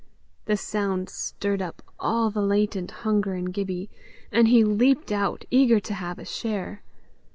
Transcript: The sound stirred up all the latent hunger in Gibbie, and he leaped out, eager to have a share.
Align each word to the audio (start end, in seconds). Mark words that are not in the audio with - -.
The 0.45 0.57
sound 0.57 1.09
stirred 1.09 1.61
up 1.61 1.83
all 1.99 2.31
the 2.31 2.41
latent 2.41 2.89
hunger 3.05 3.35
in 3.35 3.51
Gibbie, 3.51 3.91
and 4.31 4.47
he 4.47 4.63
leaped 4.63 5.11
out, 5.11 5.45
eager 5.51 5.79
to 5.79 5.93
have 5.93 6.17
a 6.17 6.25
share. 6.25 6.81